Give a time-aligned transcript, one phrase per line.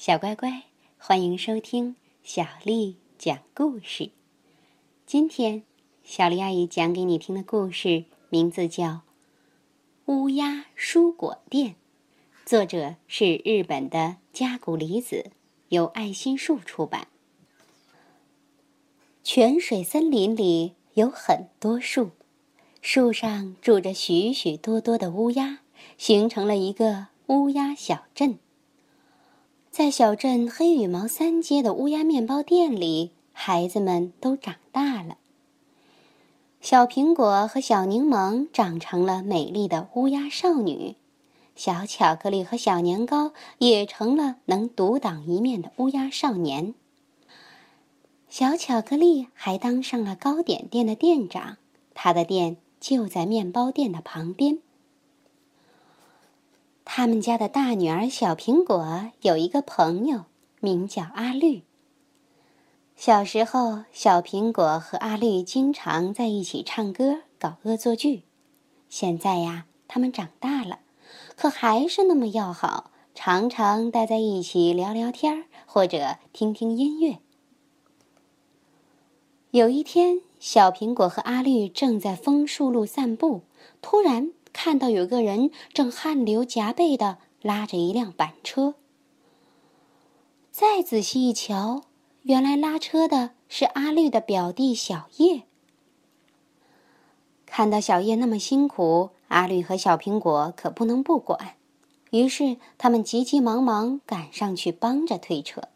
[0.00, 0.62] 小乖乖，
[0.96, 4.08] 欢迎收听小丽讲故事。
[5.04, 5.62] 今天，
[6.02, 8.86] 小丽阿姨讲给你听的故事名字叫
[10.06, 11.72] 《乌鸦蔬果店》，
[12.46, 15.32] 作者是日本的加古里子，
[15.68, 17.06] 由爱心树出版。
[19.22, 22.12] 泉水森林里有很多树，
[22.80, 25.58] 树上住着许许多多的乌鸦，
[25.98, 28.38] 形成了一个乌鸦小镇。
[29.80, 35.16] 在小镇黑羽毛三街的乌鸦面包店里，孩子们都长大了。
[36.60, 40.96] 小苹果和小柠檬长成了美丽的乌鸦少女，
[41.56, 46.74] 小巧克力和小年糕也成了能独当一面的乌鸦少年。
[48.28, 51.56] 小巧克力还当上了糕点店的店长，
[51.94, 54.58] 他的店就在面包店的旁边。
[56.92, 60.24] 他们家的大女儿小苹果有一个朋友，
[60.58, 61.62] 名叫阿绿。
[62.96, 68.24] 小时候，小苹果和阿绿经常在一起唱歌、搞恶作剧。
[68.88, 70.80] 现在呀，他们长大了，
[71.36, 77.18] 可还是那么要好，常常待在一起聊聊天或者听听音乐。
[79.52, 83.42] 有一天，小苹果和阿绿正在枫树路散步，
[83.80, 88.74] 突然看到有个人正汗流浃背的拉着一辆板车。
[90.50, 91.82] 再仔细一瞧，
[92.22, 95.42] 原来拉车的是阿绿的表弟小叶。
[97.46, 101.56] 看到小叶那么辛苦，阿绿和小苹果可不能不管，
[102.10, 105.68] 于是他们急急忙忙赶上去帮着推车。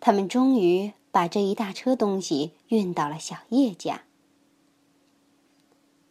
[0.00, 0.92] 他们终于。
[1.16, 4.02] 把这一大车东西运到了小叶家。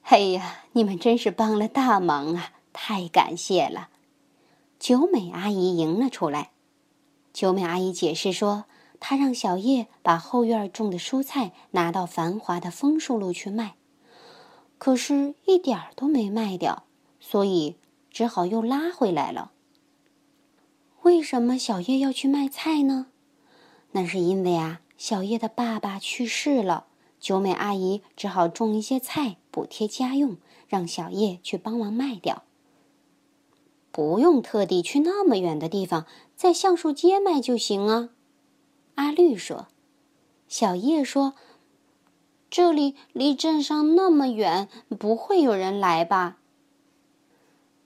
[0.07, 2.51] 哎呀，你们真是帮了大忙啊！
[2.71, 3.89] 太感谢了。
[4.79, 6.51] 九美阿姨迎了出来。
[7.33, 8.65] 九美阿姨解释说，
[8.99, 13.75] 她让小叶把后院种的蔬菜拿到繁华的枫树路去卖，
[14.77, 16.83] 可是一点儿都没卖掉，
[17.19, 17.75] 所以
[18.09, 19.51] 只好又拉回来了。
[21.01, 23.07] 为什么小叶要去卖菜呢？
[23.91, 24.81] 那是因为啊。
[24.97, 26.85] 小叶的爸爸去世了，
[27.25, 30.37] 九美阿姨只好种一些菜补贴家用，
[30.67, 32.43] 让小叶去帮忙卖掉。
[33.91, 38.09] 不用特地去那么远的地方，在橡树街卖就行啊。
[38.93, 39.69] 阿绿说
[40.47, 41.33] ：“小叶说，
[42.51, 44.69] 这里离镇上那么远，
[44.99, 46.37] 不会有人来吧？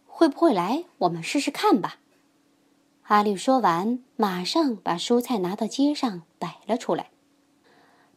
[0.06, 0.84] 会不会来？
[0.98, 2.00] 我们试试看吧。”
[3.08, 7.12] 阿绿说完，马上把蔬菜拿到街上摆了出来。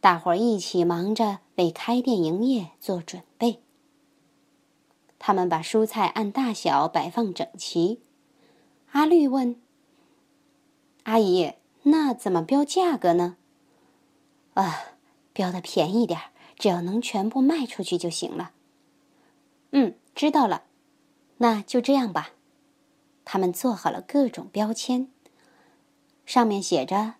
[0.03, 3.61] 大伙儿一起忙着为开店营业做准备。
[5.17, 8.01] 他们把蔬菜按大小摆放整齐。
[8.91, 9.61] 阿绿问
[11.03, 11.53] ：“阿姨，
[11.83, 13.37] 那怎么标价格呢
[14.55, 14.97] ？”“啊，
[15.31, 18.51] 标的便宜点儿，只要能全部卖出去就行了。
[19.71, 20.63] ”“嗯，知道了，
[21.37, 22.31] 那就这样吧。”
[23.23, 25.07] 他们做好了各种标签，
[26.25, 27.13] 上面写着：“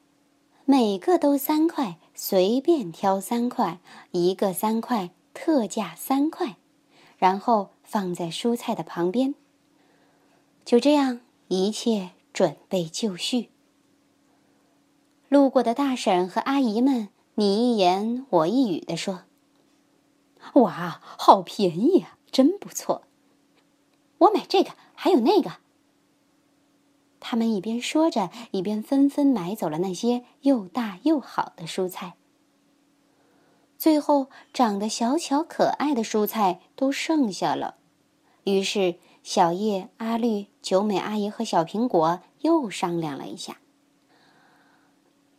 [0.66, 3.80] 每个都三块，随便挑三块，
[4.12, 6.58] 一个三块，特价三块。”
[7.18, 9.34] 然后放在蔬菜的旁边。
[10.66, 13.50] 就这样，一切准备就绪。
[15.30, 19.24] 路过的大婶和阿姨们你一言我一语的说
[20.56, 23.04] ：“哇，好便宜啊，真不错！
[24.20, 25.63] 我买这个，还有那个。”
[27.26, 32.16] 他们一边说着，一边纷纷买走了那些又大又好的蔬菜。
[33.78, 37.76] 最后，长得小巧可爱的蔬菜都剩下了。
[38.44, 43.60] 于是，小叶、阿绿、九美阿姨和小苹果又商量了一下。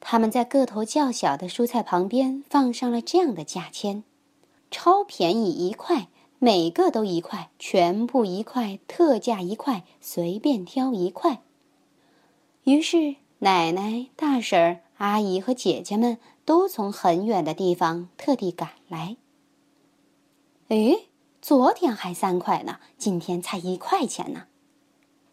[0.00, 4.02] 他们在个头较小的蔬菜旁边放上了这样的价签：
[4.70, 6.08] 超便宜一块，
[6.38, 11.42] 每个都一块，全部一块，特价一块，随便挑一块。
[12.64, 16.16] 于是，奶奶、大婶儿、阿姨和姐姐们
[16.46, 19.18] 都从很远的地方特地赶来。
[20.68, 21.00] 哎，
[21.42, 24.46] 昨天还三块呢，今天才一块钱呢。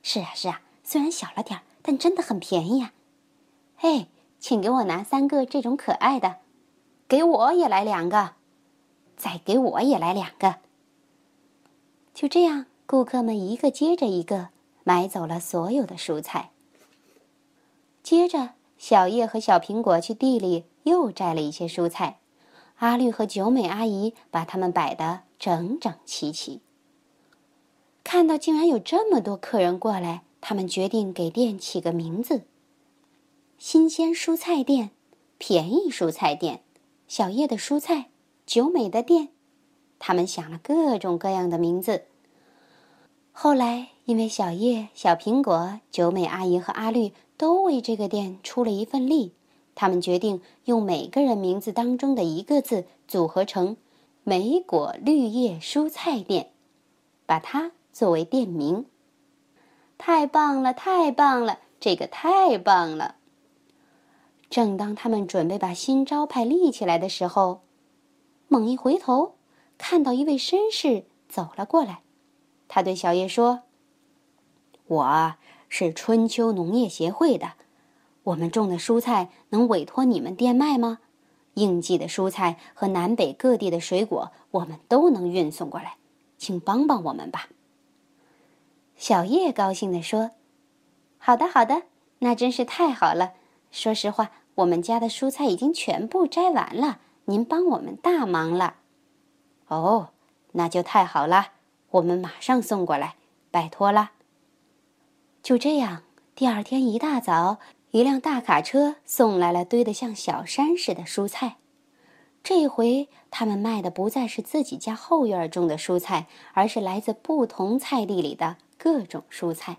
[0.03, 2.91] 是啊，是啊，虽然小了点儿，但真的很便宜啊。
[3.77, 4.07] 嘿，
[4.41, 6.39] 请给我拿三个这种可爱的，
[7.07, 8.31] 给我也来两个，
[9.15, 10.57] 再给我也来两个。
[12.13, 14.49] 就这样，顾客们一个接着一个
[14.83, 16.49] 买走了所有的蔬菜。
[18.03, 22.19] 接着，小叶和小苹果去地里又摘了一些蔬菜，
[22.77, 26.61] 阿绿和九美阿姨把它们摆得整整齐齐。
[28.03, 32.41] 看到竟然有这么多客人过来，他们决定给店起个名字，
[33.59, 34.89] 新鲜蔬菜店、
[35.37, 36.61] 便宜蔬菜店、
[37.07, 38.09] 小叶的蔬菜、
[38.47, 39.29] 九美的店，
[39.99, 42.05] 他们想了各种各样的名字。
[43.31, 49.33] 后来，因为小叶、小苹果、九美阿姨和阿绿都为这个店出了一份力，
[49.73, 53.77] 他们决定用每个人名字当中的一个字组合成
[54.23, 56.51] “莓果绿叶蔬菜店”，
[57.25, 58.85] 把它作为店名。
[59.97, 63.15] 太棒了，太棒了，这个太棒了！
[64.51, 67.61] 正当他们准备把新招牌立起来的时候，
[68.49, 69.33] 猛一回头，
[69.79, 72.01] 看到一位绅士走了过来。
[72.67, 73.61] 他对小叶说
[74.85, 75.35] ：“我
[75.73, 77.53] 是春秋农业协会的，
[78.23, 80.99] 我们种的蔬菜能委托你们店卖吗？
[81.53, 85.95] 应季的蔬菜和南北各地的水果，我们都能运送过来，
[86.37, 87.47] 请帮帮我们吧。”
[88.97, 90.31] 小叶高兴地说
[91.17, 91.83] ：“好的，好的，
[92.19, 93.31] 那真是太好了。
[93.71, 98.75] 说实话，我们家的蔬菜已经全部摘完了，您帮我们大忙了。
[99.69, 100.09] 哦，
[100.51, 101.51] 那就太好了，
[101.91, 103.15] 我们马上送过来，
[103.49, 104.11] 拜托了。”
[105.43, 106.03] 就这样，
[106.35, 107.57] 第二天一大早，
[107.89, 111.57] 一辆大卡车送来了堆得像小山似的蔬菜。
[112.43, 118.57] 这回他们卖的不再是自己家后院种的蔬菜，而是来自不同菜地里的。
[118.77, 119.77] 各种蔬菜，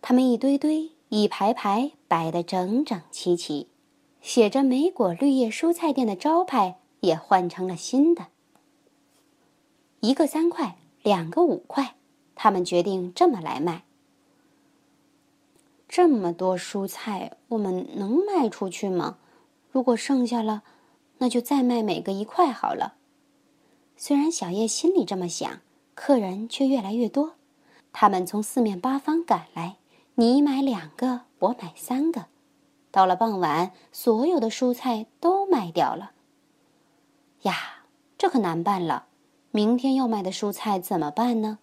[0.00, 3.66] 他们一堆堆、一排排摆得整整齐齐，
[4.20, 8.28] 写着“梅果绿叶蔬菜店”的招牌也换成了新的。
[9.98, 11.96] 一个三块，两个五块，
[12.36, 13.82] 他们决定这么来卖。
[15.92, 19.18] 这么多蔬菜，我们能卖出去吗？
[19.72, 20.62] 如果剩下了，
[21.18, 22.94] 那就再卖每个一块好了。
[23.96, 25.62] 虽然小叶心里这么想，
[25.96, 27.32] 客人却越来越多。
[27.92, 29.78] 他们从四面八方赶来，
[30.14, 32.26] 你买两个，我买三个。
[32.92, 36.12] 到了傍晚，所有的蔬菜都卖掉了。
[37.42, 37.56] 呀，
[38.16, 39.06] 这可难办了！
[39.50, 41.58] 明天要卖的蔬菜怎么办呢？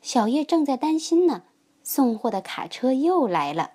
[0.00, 1.42] 小叶正在担心呢。
[1.90, 3.70] 送货的卡车又来了，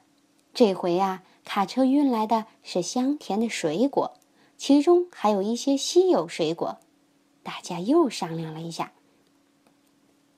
[0.54, 4.13] 这回呀，卡车运来的是香甜的水果，
[4.56, 6.77] 其中还有一些稀有水果。
[7.42, 8.92] 大家又商量了一下。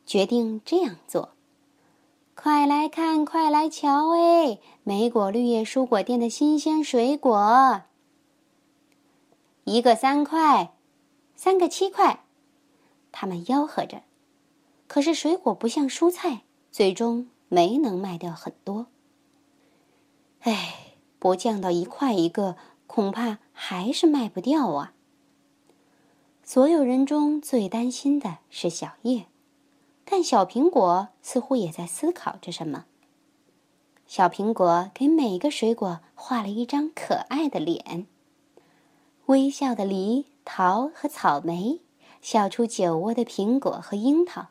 [0.06, 1.34] 决定这样做，
[2.34, 4.12] 快来看，快来瞧！
[4.12, 7.82] 哎，莓果绿叶蔬果店的新鲜水果，
[9.66, 10.72] 一个三块，
[11.36, 12.24] 三个七块。
[13.12, 14.02] 他们吆喝着，
[14.88, 18.88] 可是水果不像蔬菜，最终没能卖掉很多。
[20.42, 24.92] 哎，不降到一块一个，恐怕还是卖不掉啊！
[26.44, 29.28] 所有人中最担心的是小叶。
[30.04, 32.84] 但小苹果似乎也在思考着什么。
[34.06, 38.06] 小苹果给每个水果画了一张可爱的脸：
[39.28, 41.80] 微笑的梨、桃和草莓，
[42.22, 44.50] 笑出酒窝的苹果和樱桃，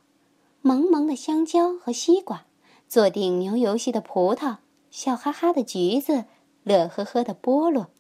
[0.63, 2.47] 萌萌的香蕉和西瓜，
[2.89, 4.59] 做顶牛游戏的葡萄，
[4.91, 6.25] 笑哈哈的橘子，
[6.63, 7.91] 乐呵呵的菠萝。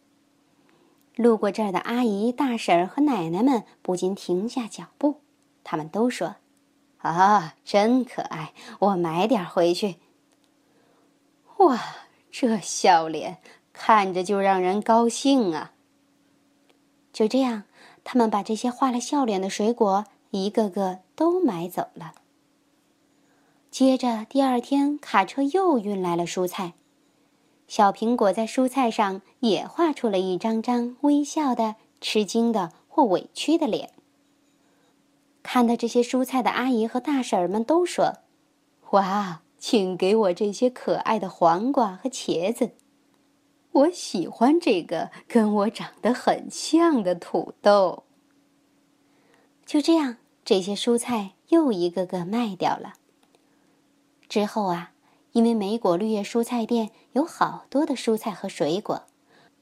[1.17, 5.21] 路过这儿的阿姨、大婶和奶奶们不禁停下脚步，
[5.63, 6.37] 他们都说。
[6.99, 8.55] 啊，真可爱！
[8.79, 9.97] 我买点回去。
[11.59, 11.79] 哇，
[12.31, 13.39] 这笑脸
[13.73, 15.73] 看着就让人高兴啊！
[17.13, 17.65] 就这样，
[18.03, 22.15] 他们把这些画了笑脸的水果一个个都买走了。
[23.75, 26.75] 接着，第二天卡车又运来了蔬菜，
[27.67, 33.91] 小苹果在蔬菜上也画出了一张张微笑的、吃惊的或委屈的脸。
[35.43, 38.19] 看到这些蔬菜的阿姨和大婶儿们都说
[38.91, 42.77] ：“哇，请给我这些可爱的黄瓜和茄子，
[43.73, 48.05] 我喜欢这个跟我长得很像的土豆。”
[49.67, 52.93] 就这样，这些蔬菜又一个个卖掉了。
[54.35, 54.91] 之后啊，
[55.31, 59.05] 因为梅果绿叶蔬菜店有好多的蔬菜和水果，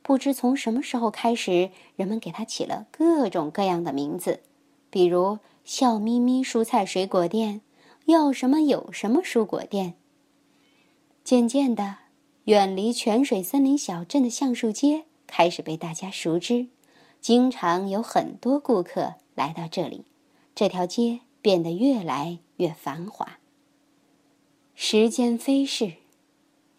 [0.01, 4.41] 不知从什么时候开始，人们给它起了各种各样的名字，
[4.89, 5.41] 比如。
[5.63, 7.61] 笑眯眯蔬菜水果店，
[8.07, 9.95] 要什么有什么蔬果店。
[11.23, 11.99] 渐渐的，
[12.45, 16.69] 远离泉水森林小镇的橡树街开始被大家熟知，
[17.21, 20.07] 经常有很多顾客来到这里，
[20.55, 23.39] 这条街变得越来越繁华。
[24.75, 25.95] 时间飞逝，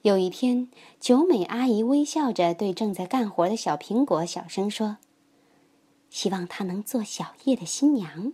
[0.02, 0.68] 有一天，
[1.00, 4.98] 九美阿姨微笑着对正在干活的小苹果小声说
[6.10, 8.34] ：“希望她能做小叶的新娘。”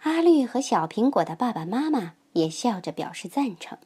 [0.00, 3.78] 阿绿和小苹果的爸爸妈妈也笑着表示赞成。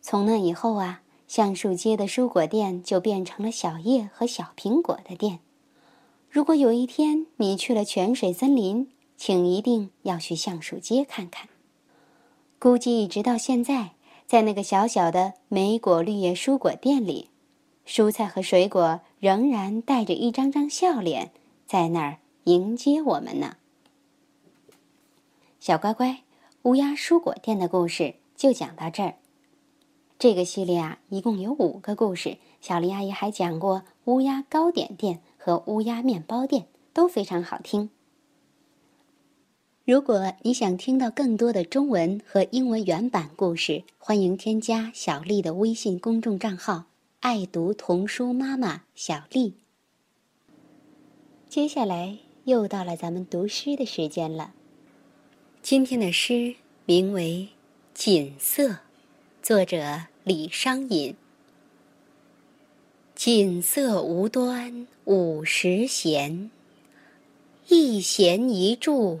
[0.00, 5.40] 从那以后啊，橡树街的蔬果店就变成了小叶和小苹果的店。
[6.30, 11.48] 如果有一天你去了泉水森林，请一定要去橡树街看看。
[12.60, 13.92] 估计直到现在，
[14.26, 17.30] 在那个小小的莓果绿叶蔬果店里，
[17.86, 21.30] 蔬菜和水果仍然带着一张张笑脸，
[21.66, 23.56] 在那儿迎接我们呢。
[25.60, 26.22] 小乖乖，
[26.62, 29.14] 乌鸦蔬果店的故事就讲到这儿。
[30.18, 32.38] 这个系列啊，一共有五个故事。
[32.60, 37.90] 小林阿姨还讲过乌鸦糕点店和乌鸦面包店，都非常好听。
[39.88, 46.84] 如果你想听到更多的中文和英文原版故事，欢迎添加小丽的微信公众账号
[47.20, 49.54] “爱读童书妈妈小丽”。
[51.48, 54.52] 接下来又到了咱们读诗的时间了。
[55.62, 56.54] 今天的诗
[56.84, 57.48] 名为
[57.98, 58.68] 《锦瑟》，
[59.42, 61.16] 作者李商隐。
[63.14, 66.50] 锦瑟无端五十弦，
[67.68, 69.20] 一弦一柱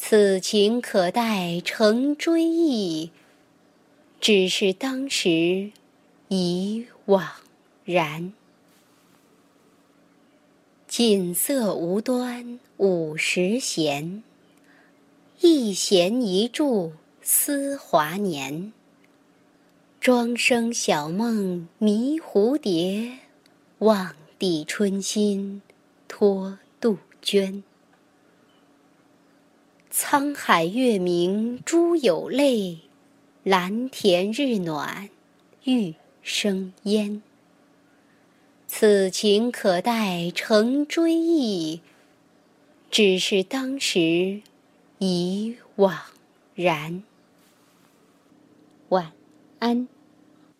[0.00, 3.10] 此情可待成追忆，
[4.20, 5.72] 只是当时
[6.28, 7.26] 已惘
[7.84, 8.32] 然。
[10.86, 14.22] 锦瑟无端五十弦。
[15.40, 18.72] 一弦一柱思华年。
[20.00, 23.18] 庄生晓梦迷蝴蝶，
[23.78, 25.60] 望帝春心
[26.06, 27.64] 托杜鹃。
[30.00, 32.78] 沧海月明珠有泪，
[33.42, 35.10] 蓝田日暖
[35.64, 37.20] 玉生烟。
[38.68, 41.80] 此情可待成追忆，
[42.92, 44.42] 只是当时。
[44.98, 45.96] 已惘
[46.54, 47.02] 然。
[48.90, 49.10] 晚
[49.58, 49.88] 安。